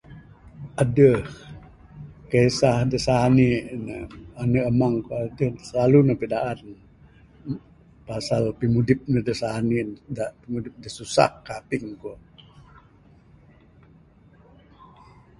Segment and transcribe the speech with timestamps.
[0.81, 1.21] Adeh
[2.29, 3.49] kesah da sani
[3.85, 3.95] ne.
[4.41, 6.59] Ande amang aaa eee ku silalu ne pidaan.
[8.07, 12.11] Pasal pimudip ne da sani ne da pasal pimudip ne da susah kaping ku.